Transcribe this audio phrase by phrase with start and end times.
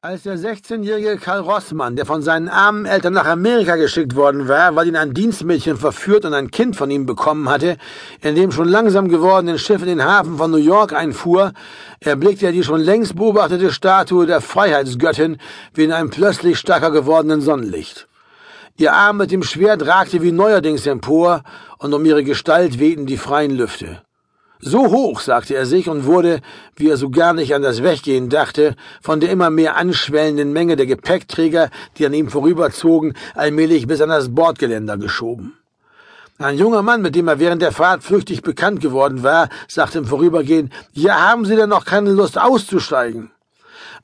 [0.00, 4.76] Als der 16-jährige Karl Rossmann, der von seinen armen Eltern nach Amerika geschickt worden war,
[4.76, 7.78] weil ihn ein Dienstmädchen verführt und ein Kind von ihm bekommen hatte,
[8.20, 11.52] in dem schon langsam gewordenen Schiff in den Hafen von New York einfuhr,
[11.98, 15.38] erblickte er die schon längst beobachtete Statue der Freiheitsgöttin
[15.74, 18.06] wie in einem plötzlich stärker gewordenen Sonnenlicht.
[18.76, 21.42] Ihr Arm mit dem Schwert ragte wie neuerdings empor,
[21.78, 24.00] und um ihre Gestalt wehten die freien Lüfte.
[24.60, 26.40] So hoch, sagte er sich und wurde,
[26.74, 30.74] wie er so gar nicht an das Weggehen dachte, von der immer mehr anschwellenden Menge
[30.74, 35.56] der Gepäckträger, die an ihm vorüberzogen, allmählich bis an das Bordgeländer geschoben.
[36.38, 40.06] Ein junger Mann, mit dem er während der Fahrt flüchtig bekannt geworden war, sagte im
[40.06, 43.30] Vorübergehen, ja, haben Sie denn noch keine Lust auszusteigen?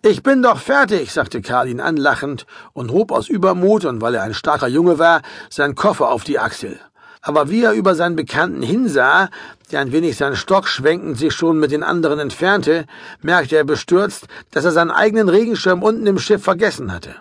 [0.03, 4.23] Ich bin doch fertig, sagte Karl ihn anlachend und hob aus Übermut und weil er
[4.23, 6.79] ein starker Junge war, seinen Koffer auf die Achsel
[7.25, 9.31] aber wie er über seinen Bekannten hinsah,
[9.73, 12.85] der ein wenig seinen Stock schwenkend sich schon mit den anderen entfernte,
[13.23, 17.17] merkte er bestürzt, dass er seinen eigenen Regenschirm unten im Schiff vergessen hatte.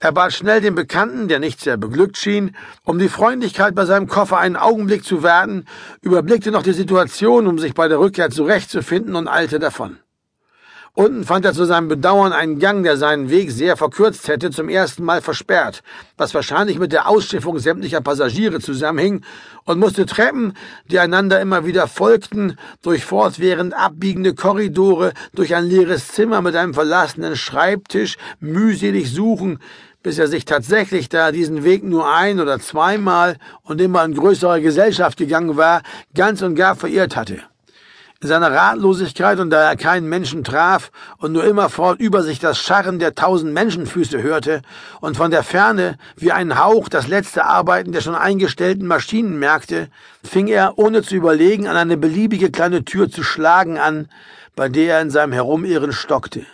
[0.00, 4.08] Er bat schnell den Bekannten, der nicht sehr beglückt schien, um die Freundlichkeit bei seinem
[4.08, 5.66] Koffer einen Augenblick zu warten,
[6.00, 9.98] überblickte noch die Situation, um sich bei der Rückkehr zurechtzufinden und eilte davon.
[10.96, 14.68] Unten fand er zu seinem Bedauern einen Gang, der seinen Weg sehr verkürzt hätte, zum
[14.68, 15.82] ersten Mal versperrt,
[16.16, 19.22] was wahrscheinlich mit der Ausschiffung sämtlicher Passagiere zusammenhing,
[19.64, 20.52] und musste Treppen,
[20.88, 26.74] die einander immer wieder folgten, durch fortwährend abbiegende Korridore, durch ein leeres Zimmer mit einem
[26.74, 29.58] verlassenen Schreibtisch mühselig suchen,
[30.04, 34.14] bis er sich tatsächlich, da er diesen Weg nur ein oder zweimal und immer in
[34.14, 35.82] größerer Gesellschaft gegangen war,
[36.14, 37.42] ganz und gar verirrt hatte.
[38.24, 42.58] In seiner Ratlosigkeit und da er keinen Menschen traf und nur immerfort über sich das
[42.58, 44.62] Scharren der tausend Menschenfüße hörte
[45.02, 49.90] und von der Ferne wie ein Hauch das letzte Arbeiten der schon eingestellten Maschinen merkte,
[50.22, 54.08] fing er, ohne zu überlegen, an eine beliebige kleine Tür zu schlagen an,
[54.56, 56.46] bei der er in seinem Herumirren stockte.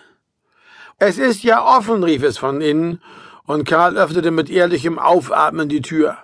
[0.99, 3.01] Es ist ja offen, rief es von innen,
[3.47, 6.19] und Karl öffnete mit ehrlichem Aufatmen die Tür.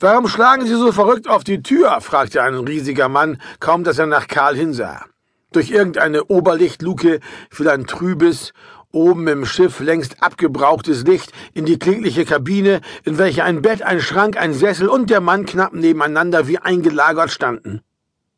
[0.00, 2.00] Warum schlagen Sie so verrückt auf die Tür?
[2.00, 5.04] fragte ein riesiger Mann, kaum dass er nach Karl hinsah.
[5.52, 7.20] Durch irgendeine Oberlichtluke
[7.50, 8.52] fiel ein trübes,
[8.92, 14.00] oben im Schiff längst abgebrauchtes Licht in die klägliche Kabine, in welcher ein Bett, ein
[14.00, 17.82] Schrank, ein Sessel und der Mann knapp nebeneinander wie eingelagert standen.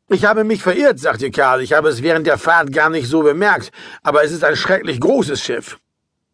[0.09, 3.23] Ich habe mich verirrt, sagte Karl, ich habe es während der Fahrt gar nicht so
[3.23, 3.71] bemerkt,
[4.03, 5.77] aber es ist ein schrecklich großes Schiff.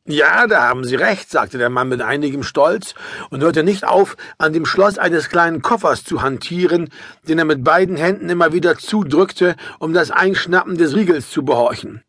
[0.10, 2.96] Ja, da haben Sie recht, sagte der Mann mit einigem Stolz
[3.30, 6.90] und hörte nicht auf, an dem Schloss eines kleinen Koffers zu hantieren,
[7.28, 12.04] den er mit beiden Händen immer wieder zudrückte, um das Einschnappen des Riegels zu behorchen.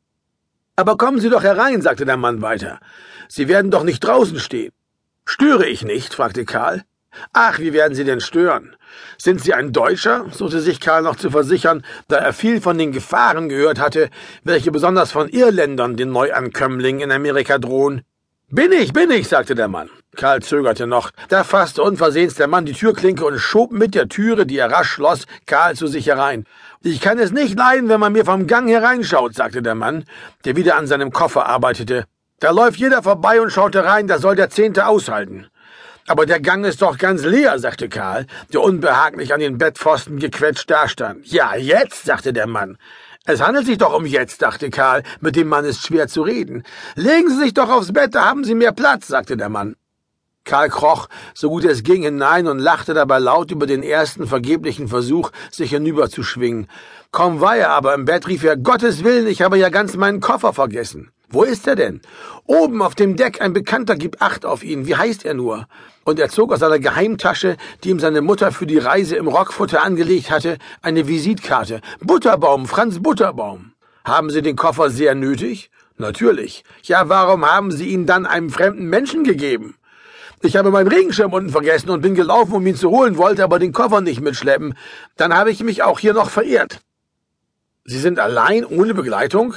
[0.76, 2.78] Aber kommen Sie doch herein, sagte der Mann weiter.
[3.26, 4.72] Sie werden doch nicht draußen stehen.
[5.24, 6.14] Störe ich nicht?
[6.14, 6.84] fragte Karl.
[7.32, 8.76] Ach, wie werden Sie denn stören?
[9.16, 10.26] Sind Sie ein Deutscher?
[10.30, 14.10] suchte sich Karl noch zu versichern, da er viel von den Gefahren gehört hatte,
[14.44, 18.02] welche besonders von Irländern den Neuankömmlingen in Amerika drohen.
[18.50, 19.90] Bin ich, bin ich, sagte der Mann.
[20.16, 21.10] Karl zögerte noch.
[21.28, 24.88] Da fasste unversehens der Mann die Türklinke und schob mit der Türe, die er rasch
[24.88, 26.46] schloss, Karl zu sich herein.
[26.82, 30.04] Ich kann es nicht leiden, wenn man mir vom Gang hereinschaut, sagte der Mann,
[30.46, 32.06] der wieder an seinem Koffer arbeitete.
[32.40, 35.48] Da läuft jeder vorbei und schaut herein, da soll der Zehnte aushalten.
[36.08, 40.70] Aber der Gang ist doch ganz leer, sagte Karl, der unbehaglich an den Bettpfosten gequetscht
[40.70, 41.26] dastand.
[41.26, 42.78] Ja, jetzt, sagte der Mann.
[43.26, 46.62] Es handelt sich doch um jetzt, dachte Karl, mit dem Mann ist schwer zu reden.
[46.94, 49.76] Legen Sie sich doch aufs Bett, da haben Sie mehr Platz, sagte der Mann.
[50.44, 54.88] Karl kroch, so gut es ging, hinein und lachte dabei laut über den ersten vergeblichen
[54.88, 56.68] Versuch, sich hinüberzuschwingen.
[57.12, 60.20] Kaum war er aber im Bett, rief er, Gottes Willen, ich habe ja ganz meinen
[60.20, 61.12] Koffer vergessen.
[61.30, 62.00] Wo ist er denn?
[62.46, 64.86] Oben auf dem Deck, ein Bekannter gibt Acht auf ihn.
[64.86, 65.66] Wie heißt er nur?
[66.04, 69.82] Und er zog aus seiner Geheimtasche, die ihm seine Mutter für die Reise im Rockfutter
[69.82, 71.82] angelegt hatte, eine Visitkarte.
[72.00, 73.72] Butterbaum, Franz Butterbaum.
[74.06, 75.70] Haben Sie den Koffer sehr nötig?
[75.98, 76.64] Natürlich.
[76.84, 79.76] Ja, warum haben Sie ihn dann einem fremden Menschen gegeben?
[80.40, 83.58] Ich habe meinen Regenschirm unten vergessen und bin gelaufen, um ihn zu holen, wollte aber
[83.58, 84.78] den Koffer nicht mitschleppen.
[85.16, 86.80] Dann habe ich mich auch hier noch verirrt.
[87.84, 89.54] Sie sind allein, ohne Begleitung?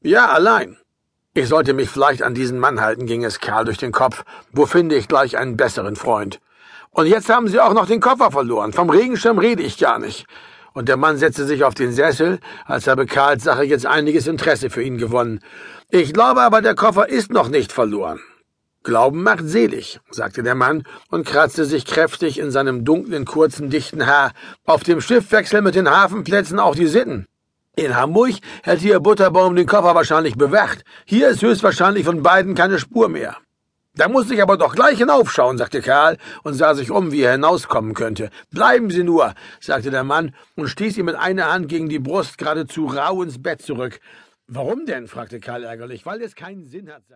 [0.00, 0.76] Ja, allein.
[1.36, 4.22] Ich sollte mich vielleicht an diesen Mann halten, ging es Karl durch den Kopf.
[4.52, 6.40] Wo finde ich gleich einen besseren Freund?
[6.90, 8.72] Und jetzt haben Sie auch noch den Koffer verloren.
[8.72, 10.26] Vom Regenschirm rede ich gar nicht.
[10.74, 14.70] Und der Mann setzte sich auf den Sessel, als habe Karls Sache jetzt einiges Interesse
[14.70, 15.40] für ihn gewonnen.
[15.90, 18.20] Ich glaube aber, der Koffer ist noch nicht verloren.
[18.84, 24.06] Glauben macht selig, sagte der Mann und kratzte sich kräftig in seinem dunklen, kurzen, dichten
[24.06, 24.30] Haar.
[24.66, 27.26] Auf dem Schiff wechseln mit den Hafenplätzen auch die Sitten.
[27.76, 30.84] In Hamburg hätte Ihr Butterbaum den Koffer wahrscheinlich bewacht.
[31.06, 33.36] Hier ist höchstwahrscheinlich von beiden keine Spur mehr.
[33.96, 37.32] Da muss ich aber doch gleich hinaufschauen, sagte Karl und sah sich um, wie er
[37.32, 38.30] hinauskommen könnte.
[38.50, 42.38] Bleiben Sie nur, sagte der Mann und stieß ihm mit einer Hand gegen die Brust
[42.38, 44.00] geradezu rau ins Bett zurück.
[44.46, 45.08] Warum denn?
[45.08, 46.04] fragte Karl ärgerlich.
[46.06, 47.08] Weil es keinen Sinn hat,